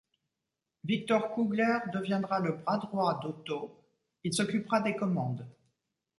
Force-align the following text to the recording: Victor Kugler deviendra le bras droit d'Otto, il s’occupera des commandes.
Victor 0.83 1.29
Kugler 1.35 1.77
deviendra 1.93 2.39
le 2.39 2.53
bras 2.53 2.79
droit 2.79 3.19
d'Otto, 3.21 3.77
il 4.23 4.33
s’occupera 4.33 4.81
des 4.81 4.95
commandes. 4.95 5.45